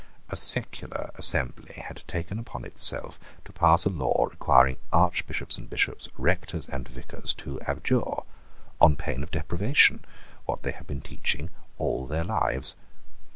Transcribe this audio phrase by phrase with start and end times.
[0.29, 6.09] A secular assembly had taken upon itself to pass a law requiring archbishops and bishops,
[6.17, 8.23] rectors and vicars, to abjure;
[8.81, 10.03] on pain of deprivation,
[10.47, 12.75] what they had been teaching all their lives.